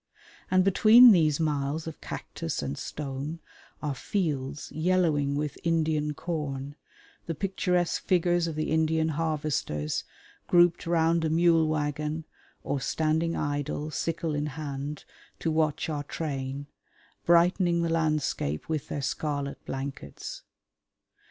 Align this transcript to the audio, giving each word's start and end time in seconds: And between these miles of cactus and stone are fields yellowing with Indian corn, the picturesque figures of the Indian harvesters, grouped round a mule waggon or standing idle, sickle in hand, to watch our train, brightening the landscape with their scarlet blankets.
And 0.49 0.63
between 0.63 1.11
these 1.11 1.39
miles 1.39 1.85
of 1.85 2.01
cactus 2.01 2.63
and 2.63 2.75
stone 2.75 3.39
are 3.83 3.93
fields 3.93 4.71
yellowing 4.71 5.35
with 5.35 5.59
Indian 5.63 6.15
corn, 6.15 6.75
the 7.27 7.35
picturesque 7.35 8.01
figures 8.05 8.47
of 8.47 8.55
the 8.55 8.71
Indian 8.71 9.09
harvesters, 9.09 10.03
grouped 10.47 10.87
round 10.87 11.23
a 11.23 11.29
mule 11.29 11.67
waggon 11.67 12.25
or 12.63 12.81
standing 12.81 13.35
idle, 13.35 13.91
sickle 13.91 14.33
in 14.33 14.47
hand, 14.47 15.05
to 15.37 15.51
watch 15.51 15.87
our 15.87 16.03
train, 16.03 16.65
brightening 17.23 17.83
the 17.83 17.89
landscape 17.89 18.67
with 18.67 18.87
their 18.87 19.03
scarlet 19.03 19.63
blankets. 19.65 20.41